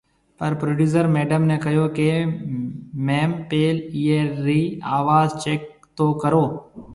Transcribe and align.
پر 0.37 0.51
پروڊيوسر 0.59 1.05
ميڊم 1.15 1.41
ني 1.49 1.57
ڪهيو 1.65 1.83
ڪي، 1.97 2.07
ميم 3.07 3.29
پيل 3.49 3.75
ايئي 3.95 4.17
ري 4.45 4.59
آواز 4.97 5.27
چيڪ 5.43 5.61
تو 5.97 6.05
ڪرو 6.25 6.43